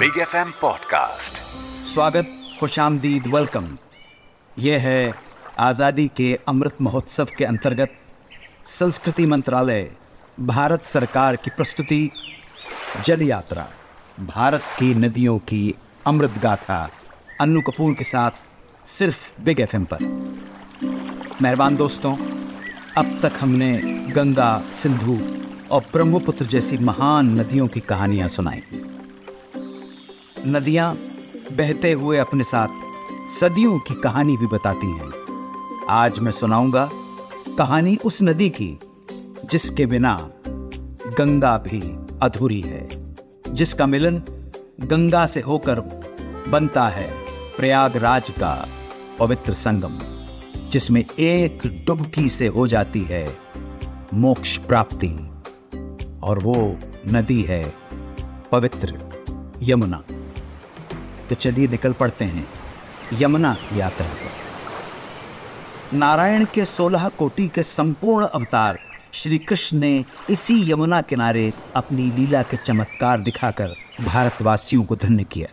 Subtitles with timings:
[0.00, 1.34] Big F M podcast
[1.86, 2.28] स्वागत
[2.60, 3.66] खुश आमदीद वेलकम
[4.58, 5.14] यह है
[5.58, 7.96] आज़ादी के अमृत महोत्सव के अंतर्गत
[8.64, 9.90] संस्कृति मंत्रालय,
[10.40, 12.10] भारत सरकार की प्रस्तुति
[13.04, 13.68] जल यात्रा
[14.20, 15.74] भारत की नदियों की
[16.06, 16.90] अमृत गाथा,
[17.40, 18.40] अन्नू कपूर के साथ
[18.88, 20.04] सिर्फ़ बिग एफ़ एम पर।
[21.42, 22.16] मेहरबान दोस्तों,
[22.96, 23.72] अब तक हमने
[24.12, 25.18] गंगा, सिंधु
[25.70, 28.62] और ब्रह्मपुत्र जैसी महान नदियों की कहानियाँ सुनाई।
[30.46, 30.94] नदियाँ
[31.52, 32.68] बहते हुए अपने साथ
[33.30, 35.10] सदियों की कहानी भी बताती हैं।
[35.88, 36.90] आज मैं सुनाऊँगा
[37.58, 38.78] कहानी उस नदी की,
[39.50, 40.30] जिसके बिना
[41.18, 41.80] गंगा भी
[42.22, 42.88] अधूरी है,
[43.48, 44.22] जिसका मिलन
[44.80, 45.80] गंगा से होकर
[46.48, 47.10] बनता है
[47.56, 48.68] प्रयागराज का
[49.18, 49.98] पवित्र संगम,
[50.70, 53.26] जिसमें एक डुबकी से हो जाती है
[54.14, 55.16] मोक्ष प्राप्ति,
[56.22, 57.74] और वो नदी है
[58.52, 58.98] पवित्र
[59.62, 60.02] यमुना।
[61.30, 62.46] तो चलिए निकल पड़ते हैं
[63.12, 68.78] यमुना यात्रा पर। नारायण के सोलह कोटि के संपूर्ण अवतार
[69.14, 75.48] श्री कृष्ण ने इसी यमुना किनारे अपनी लीला के चमत्कार दिखाकर भारतवासियों को धन्य किया।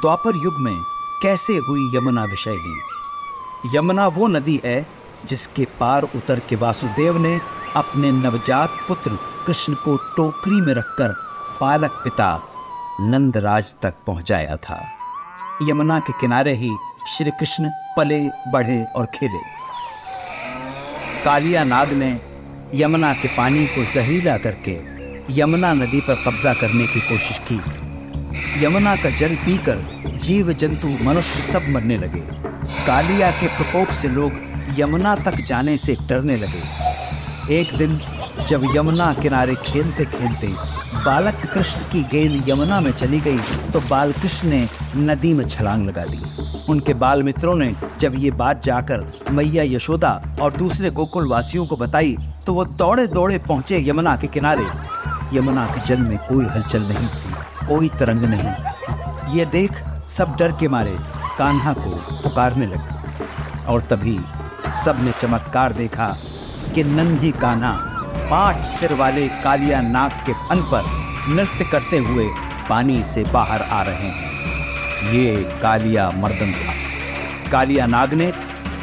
[0.00, 0.76] द्वापर युग में
[1.22, 4.86] कैसे हुई यमुना विषयी यमुना वो नदी है
[5.24, 7.40] जिसके पार उतर के वासुदेव ने
[7.76, 11.14] अपने नवजात पुत्र कृष्ण को टोकरी में रखकर
[11.60, 12.47] पालक पिता
[13.00, 14.78] नंदराज तक पहुँचाया था।
[15.62, 16.70] यमुना के किनारे ही
[17.08, 18.18] श्री कृष्ण पले,
[18.52, 19.38] बढ़े और खेले।
[21.24, 22.20] कालिया नाग ने
[22.74, 24.76] यमुना के पानी को जहरीला करके
[25.40, 27.60] यमुना नदी पर कब्जा करने की कोशिश की।
[28.64, 29.84] यमुना का जल पीकर
[30.16, 32.20] जीव जंतु मनुष्य सब मरने लगे।
[32.86, 34.32] कालिया के प्रकोप से लोग
[34.78, 36.62] यमुना तक जाने से डरने लगे।
[37.60, 38.00] एक दिन
[38.48, 40.46] जब यमुना किनारे खेलते खेलते
[41.04, 43.38] बालक कृष्ण की गेंद यमुना में चली गई
[43.72, 46.20] तो बाल कृष्ण ने नदी में छलांग लगा दी।
[46.68, 50.10] उनके बाल मित्रों ने जब ये बात जाकर मैया यशोदा
[50.42, 52.16] और दूसरे गोकुल वासियों को बताई
[52.46, 54.66] तो वो दौड़े दौड़े पहुँचे यमुना के किनारे।
[55.36, 60.52] यमुना के जल में कोई हलचल नहीं थी, कोई तरंग नहीं। ये देख सब डर
[60.52, 60.96] के मारे
[61.38, 61.90] कान्हा को
[62.22, 64.18] पुकारने लगे। और तभी
[64.84, 66.08] सबने चमत्कार देखा
[66.74, 67.72] कि नन्ही कान्हा
[68.30, 70.84] पाँच सिर वाले कालिया नाग के फन पर
[71.34, 72.28] नृत्य करते हुए
[72.68, 78.32] पानी से बाहर आ रहे हैं। ये कालिया मर्दन था। कालिया नाग ने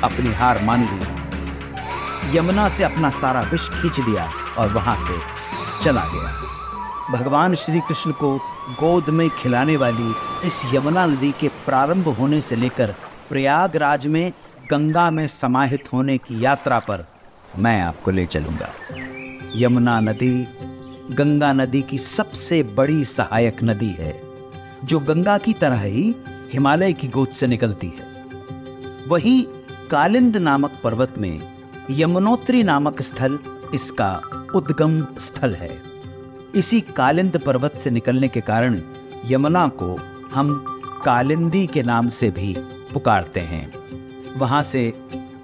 [0.04, 5.20] अपनी हार मान ली। यमुना से अपना सारा विष खींच लिया और वहाँ से
[5.84, 8.38] चला गया। भगवान श्री कृष्ण को
[8.80, 10.14] गोद में खिलाने वाली
[10.48, 12.96] इस यमुना नदी के प्रारंभ होने से लेकर
[13.30, 14.32] प्रयागराज में
[14.72, 17.06] गंगा में समाहित होने की यात्रा पर
[17.58, 18.70] मैं आपको ले चलूँगा।
[19.56, 20.48] यमुना नदी
[21.12, 24.22] गंगा नदी की सबसे बड़ी सहायक नदी है,
[24.84, 26.16] जो गंगा की तरह ही
[26.54, 28.08] हिमालय की गोद से निकलती है।
[29.08, 29.44] वहीं
[29.92, 31.40] कालिंद नामक पर्वत में
[31.92, 33.40] यमुनोत्री नामक स्थल
[33.74, 34.12] इसका
[34.56, 35.70] उद्गम स्थल है।
[36.56, 38.82] इसी कालिंद पर्वत से निकलने के कारण
[39.26, 39.96] यमुना को
[40.34, 40.54] हम
[41.06, 42.56] कालिंदी के नाम से भी
[42.94, 43.72] पुकारते हैं।
[44.38, 44.82] वहाँ से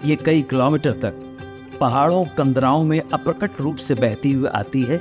[0.05, 1.20] ये कई किलोमीटर तक
[1.81, 4.99] पहाड़ों, कंदराओं में अप्रकट रूप से बहती हुई आती है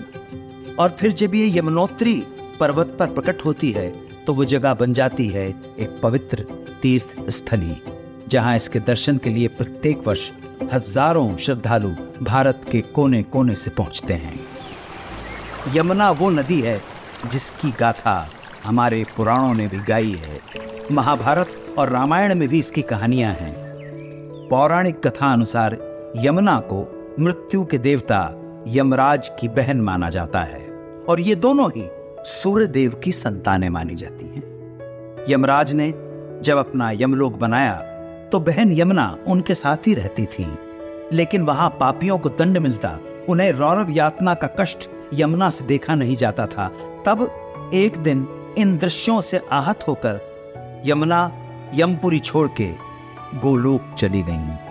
[0.78, 2.14] और फिर जब ये यमुनोत्री
[2.60, 3.88] पर्वत पर प्रकट होती है
[4.26, 6.46] तो वो जगह बन जाती है एक पवित्र
[6.82, 7.76] तीर्थ स्थली
[8.28, 10.30] जहाँ इसके दर्शन के लिए प्रत्येक वर्ष
[10.72, 11.90] हज़ारों श्रद्धालु
[12.22, 14.38] भारत के कोने कोने से पहुँचते हैं।
[15.74, 16.80] यमुना वो नदी है
[17.32, 18.28] जिसकी गाथा
[18.64, 20.40] हमारे पुराणों ने भी गाई है।
[20.92, 23.54] महाभारत और रामायण में भी इसकी कहानियाँ हैं।
[24.48, 25.78] पौराणिक कथा अनुसार
[26.16, 26.78] यमुना को
[27.20, 28.18] मृत्यु के देवता
[28.68, 30.60] यमराज की बहन माना जाता है,
[31.08, 31.86] और ये दोनों ही
[32.24, 35.90] सूर्य देव की संतानें मानी जाती हैं यमराज ने
[36.44, 37.74] जब अपना यमलोक बनाया
[38.32, 40.46] तो बहन यमुना उनके साथ ही रहती थी,
[41.12, 46.16] लेकिन वहाँ पापियों को दंड मिलता, उन्हें रौरव यातना का कष्ट यमुना से देखा नहीं
[46.16, 46.68] जाता था
[47.06, 48.26] तब एक दिन
[48.58, 51.30] इन दृश्यों से आहत होकर यमुना
[51.74, 52.68] यमपुरी छोड़ के
[53.38, 54.69] गोलोक चली गईं।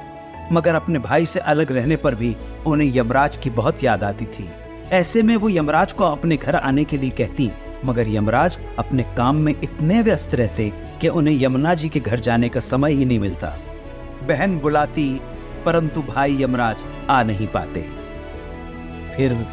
[0.51, 2.35] मगर अपने भाई से अलग रहने पर भी
[2.67, 4.49] उन्हें यमराज की बहुत याद आती थी।
[4.91, 7.51] ऐसे में वो यमराज को अपने घर आने के लिए कहती,
[7.85, 12.49] मगर यमराज अपने काम में इतने व्यस्त रहते कि उन्हें यमुना जी के घर जाने
[12.49, 13.49] का समय ही नहीं मिलता।
[14.27, 15.21] बहन बुलाती,
[15.65, 17.85] परंतु भाई यमराज आ नहीं पाते।
[19.17, 19.45] फिर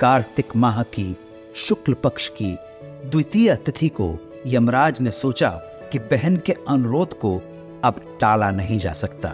[0.00, 1.16] कार्तिक माह की,
[1.56, 2.56] शुक्ल पक्ष की,
[3.10, 5.48] द्वितीय तिथि को यमराज ने सोचा
[5.92, 7.36] कि बहन के अनुरोध को
[7.84, 9.28] अब टाला नहीं जा सकता।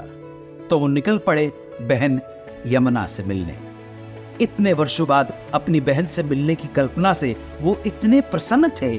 [0.72, 1.46] तो वो निकल पड़े
[1.80, 2.20] बहन
[2.66, 3.54] यमुना से मिलने।
[4.40, 8.94] इतने वर्षों बाद अपनी बहन से मिलने की कल्पना से वो इतने प्रसन्न थे,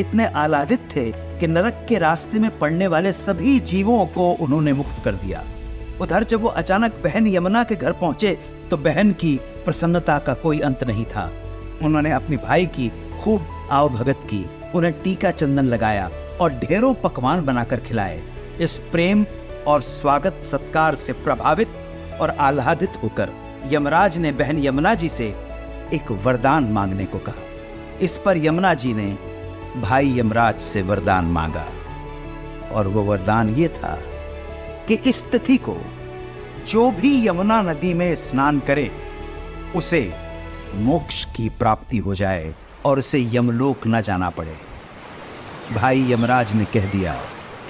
[0.00, 1.04] इतने आह्लादित थे
[1.40, 5.44] कि नरक के रास्ते में पड़ने वाले सभी जीवों को उन्होंने मुक्त कर दिया।
[6.00, 8.36] उधर जब वो अचानक बहन यमुना के घर पहुँचे
[8.70, 11.30] तो बहन की प्रसन्नता का कोई अंत नहीं था।
[11.82, 12.90] उन्होंने अपने भाई की
[13.22, 14.44] खूब आव भगत की,
[14.74, 16.10] उन्हें टीका चंदन लगाया
[16.40, 18.20] और ढेरों पकवान बनाकर खिलाए।
[18.60, 19.24] इस प्रेम
[19.66, 21.68] और स्वागत सत्कार से प्रभावित
[22.20, 23.30] और आह्लादित होकर
[23.70, 25.26] यमराज ने बहन यमुना जी से
[25.94, 27.42] एक वरदान मांगने को कहा।
[28.00, 29.18] इस पर यमुना जी ने
[29.80, 31.66] भाई यमराज से वरदान मांगा
[32.72, 33.94] और वो वरदान ये था
[34.88, 35.76] कि इस तिथि को
[36.68, 38.90] जो भी यमुना नदी में स्नान करे,
[39.76, 40.12] उसे
[40.74, 42.54] मोक्ष की प्राप्ति हो जाए
[42.84, 44.56] और उसे यमलोक न जाना पड़े।
[45.74, 47.16] भाई यमराज ने कह दिया,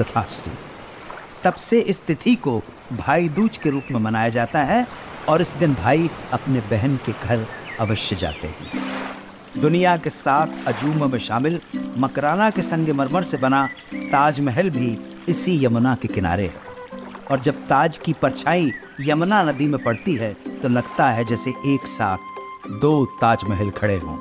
[0.01, 0.51] तथास्तु।
[1.45, 2.63] तब से इस तिथि को
[2.93, 4.87] भाई दूज के रूप में मनाया जाता है
[5.29, 7.47] और इस दिन भाई अपने बहन के घर
[7.81, 8.81] अवश्य जाते हैं।
[9.61, 11.61] दुनिया के सात अजूम में शामिल,
[11.99, 14.99] मकराना के संगमरमर से बना ताजमहल भी
[15.29, 16.71] इसी यमुना के किनारे है।
[17.31, 21.87] और जब ताज की परछाई यमुना नदी में पड़ती है तो लगता है जैसे एक
[21.87, 24.17] साथ दो ताजमहल खड़े हों।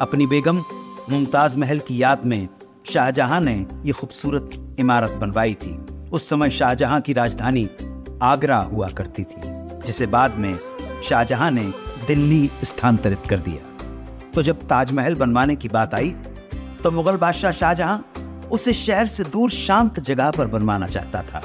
[0.00, 0.62] अपनी बेगम
[1.10, 2.48] मुमताज़ महल की याद में
[2.90, 3.54] शाहजहां ने
[3.84, 5.78] यह खूबसूरत इमारत बनवाई थी।
[6.12, 7.68] उस समय शाहजहां की राजधानी
[8.22, 9.40] आगरा हुआ करती थी,
[9.86, 10.58] जिसे बाद में
[11.04, 11.64] शाहजहां ने
[12.06, 16.14] दिल्ली स्थानांतरित कर दिया। तो जब ताजमहल बनवाने की बात आई
[16.82, 17.98] तो मुगल बादशाह शाहजहां
[18.48, 21.42] उसे शहर से दूर शांत जगह पर बनवाना चाहता था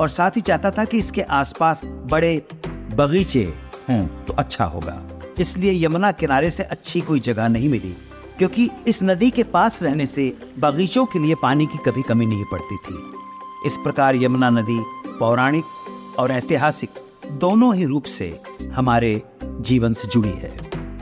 [0.00, 2.34] और साथ ही चाहता था कि इसके आसपास बड़े
[2.94, 3.44] बगीचे
[3.88, 5.00] हों तो अच्छा होगा।
[5.40, 7.94] इसलिए यमुना किनारे से अच्छी कोई जगह नहीं मिली,
[8.38, 12.44] क्योंकि इस नदी के पास रहने से बगीचों के लिए पानी की कभी कमी नहीं
[12.52, 13.11] पड़ती थी।
[13.66, 14.78] इस प्रकार यमुना नदी,
[15.18, 15.64] पौराणिक
[16.18, 16.90] और ऐतिहासिक
[17.32, 18.40] दोनों ही रूप से
[18.74, 20.50] हमारे जीवन से जुड़ी है।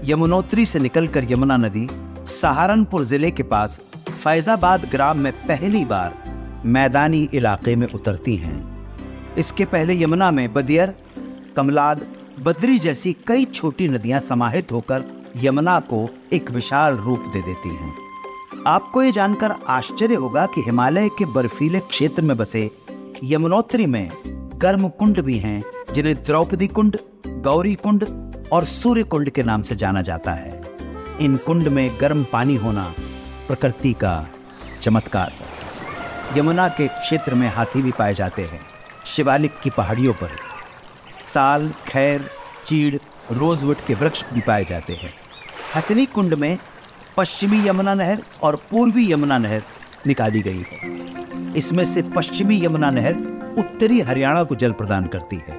[0.04, 1.88] यमुनोत्री से निकलकर यमुना नदी,
[2.26, 3.80] सहारनपुर ज़िले के पास
[4.10, 6.14] फैजाबाद ग्राम में पहली बार
[6.66, 8.58] मैदानी इलाके में उतरती हैं।
[9.38, 10.94] इसके पहले यमुना में बदियर,
[11.56, 12.06] कमलाद,
[12.42, 15.04] बद्री जैसी कई छोटी नदियाँ समाहित होकर
[15.36, 17.94] यमुना को एक विशाल रूप दे देती हैं।
[18.66, 22.70] आपको ये जानकर आश्चर्य होगा कि हिमालय के बर्फीले क्षेत्र में बसे
[23.24, 24.10] यमुनोत्री में
[24.56, 25.62] गर्म कुंड भी हैं,
[25.92, 28.04] जिन्हें द्रौपदी कुंड, गौरी कुंड
[28.52, 30.62] और सूर्य कुंड के नाम से जाना जाता है।
[31.20, 32.92] इन कुंड में गर्म पानी होना
[33.48, 34.26] प्रकृति का
[34.82, 38.60] चमत्कार है। यमुना के क्षेत्र में हाथी भी पाए जाते हैं,
[39.06, 40.30] शिवालिक की पहाड़ियों पर।
[41.24, 42.30] साल, खैर,
[42.66, 42.96] चीड़
[43.32, 45.12] रोजवुड के वृक्ष भी पाए जाते हैं।
[45.76, 46.58] हथनी कुंड में
[47.16, 49.62] पश्चिमी यमुना नहर और पूर्वी यमुना नहर
[50.06, 53.14] निकाली गई है। इसमें से पश्चिमी यमुना नहर
[53.58, 55.58] उत्तरी हरियाणा को जल प्रदान करती है।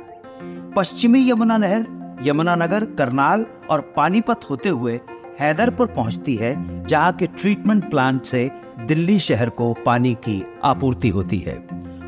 [0.75, 1.85] पश्चिमी यमुना नहर
[2.23, 4.99] यमुनानगर करनाल और पानीपत होते हुए
[5.39, 8.49] हैदरपुर पहुँचती है, जहाँ के ट्रीटमेंट प्लांट से
[8.87, 11.55] दिल्ली शहर को पानी की आपूर्ति होती है।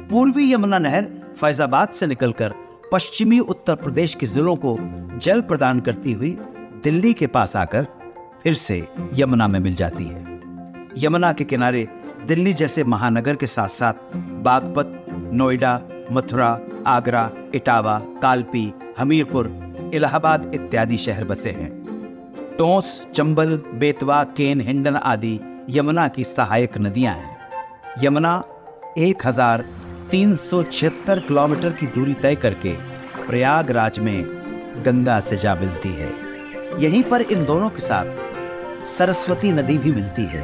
[0.09, 1.07] पूर्वी यमुना नहर
[1.37, 2.53] फैजाबाद से निकलकर
[2.91, 4.77] पश्चिमी उत्तर प्रदेश के जिलों को
[5.17, 6.31] जल प्रदान करती हुई
[6.83, 7.87] दिल्ली के पास आकर
[8.43, 10.39] फिर से यमुना में मिल जाती है।
[10.97, 11.87] यमुना के किनारे
[12.27, 15.79] दिल्ली जैसे महानगर के साथ साथ बागपत, नोएडा,
[16.11, 19.47] मथुरा, आगरा, इटावा, कालपी, हमीरपुर,
[19.93, 21.71] इलाहाबाद इत्यादि शहर बसे हैं।
[22.57, 25.39] टोंस, चंबल, बेतवा, केन, हिंडन आदि
[25.69, 28.43] यमुना की सहायक नदियाँ हैं। यमुना
[28.97, 29.65] एक हज़ार
[30.11, 32.73] तीन सौ छिहत्तर किलोमीटर की दूरी तय करके
[33.27, 34.23] प्रयागराज में
[34.85, 36.11] गंगा से जा मिलती है।
[36.79, 38.05] यहीं पर इन दोनों के साथ
[38.87, 40.43] सरस्वती नदी भी मिलती है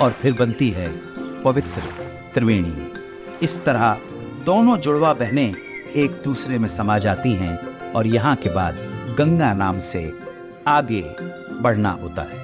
[0.00, 0.88] और फिर बनती है
[1.42, 1.82] पवित्र
[2.34, 2.90] त्रिवेणी।
[3.42, 3.98] इस तरह
[4.46, 5.54] दोनों जुड़वा बहनें
[5.96, 7.58] एक दूसरे में समा जाती हैं
[7.92, 8.76] और यहाँ के बाद
[9.18, 10.12] गंगा नाम से
[10.68, 11.02] आगे
[11.62, 12.40] बढ़ना होता है।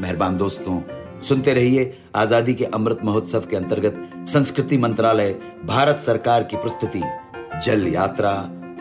[0.00, 0.80] मेहरबान दोस्तों,
[1.20, 5.32] सुनते रहिए आज़ादी के अमृत महोत्सव के अंतर्गत संस्कृति मंत्रालय,
[5.64, 7.02] भारत सरकार की प्रस्तुति,
[7.62, 8.32] जल यात्रा,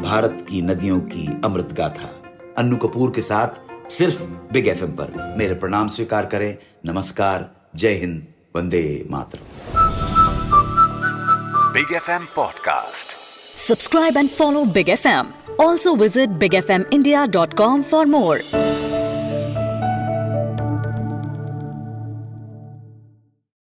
[0.01, 2.09] भारत की नदियों की अमृत गाथा।
[2.57, 4.21] अन्नू कपूर के साथ सिर्फ़
[4.53, 8.25] बिग एफएम पर मेरे प्रणाम स्वीकार करें। नमस्कार जय हिंद
[8.55, 9.39] वंदे मातर
[11.73, 13.13] big F M podcast
[13.59, 18.05] subscribe and follow big F M also visit big F M India dot com for
[18.05, 18.41] more